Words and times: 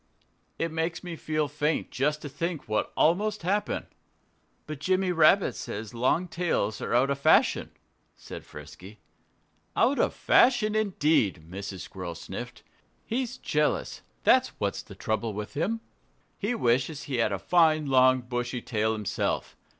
"It 0.57 0.71
makes 0.71 1.03
me 1.03 1.15
feel 1.15 1.47
faint 1.47 1.91
just 1.91 2.23
to 2.23 2.27
think 2.27 2.67
what 2.67 2.91
almost 2.97 3.43
happened." 3.43 3.85
"But 4.65 4.79
Jimmy 4.79 5.11
Rabbit 5.11 5.55
says 5.55 5.93
long 5.93 6.27
tails 6.27 6.81
are 6.81 6.95
out 6.95 7.11
of 7.11 7.19
fashion," 7.19 7.69
said 8.15 8.43
Frisky. 8.43 8.97
"Out 9.75 9.99
of 9.99 10.15
fashion 10.15 10.73
indeed!" 10.73 11.45
Mrs. 11.47 11.81
Squirrel 11.81 12.15
sniffed. 12.15 12.63
"He's 13.05 13.37
jealous 13.37 14.01
that's 14.23 14.59
what's 14.59 14.81
the 14.81 14.95
trouble 14.95 15.33
with 15.33 15.53
him. 15.53 15.81
He 16.39 16.55
wishes 16.55 17.03
he 17.03 17.17
had 17.17 17.31
a 17.31 17.37
fine, 17.37 17.85
long, 17.85 18.21
bushy 18.21 18.59
tail 18.63 18.93
himself. 18.93 19.55